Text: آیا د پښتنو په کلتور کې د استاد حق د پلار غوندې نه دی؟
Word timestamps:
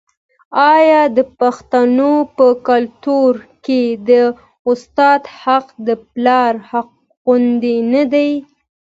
آیا 0.75 1.01
د 1.17 1.19
پښتنو 1.39 2.13
په 2.37 2.47
کلتور 2.69 3.33
کې 3.65 3.81
د 4.09 4.11
استاد 4.69 5.21
حق 5.41 5.65
د 5.87 5.89
پلار 6.13 6.53
غوندې 7.23 7.75
نه 7.93 8.03
دی؟ 8.13 8.31